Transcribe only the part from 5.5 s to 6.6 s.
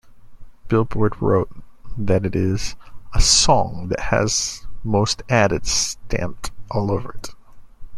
stamped